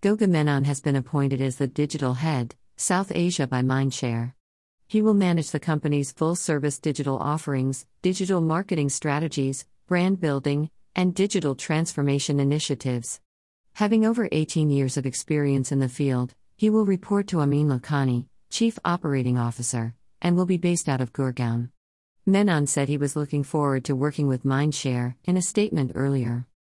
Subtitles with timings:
[0.00, 4.32] Goga Menon has been appointed as the digital head, South Asia by Mindshare.
[4.86, 11.16] He will manage the company's full service digital offerings, digital marketing strategies, brand building, and
[11.16, 13.20] digital transformation initiatives.
[13.72, 18.26] Having over 18 years of experience in the field, he will report to Amin Lakhani,
[18.50, 21.70] Chief Operating Officer, and will be based out of Gurgaon.
[22.24, 26.46] Menon said he was looking forward to working with Mindshare in a statement earlier.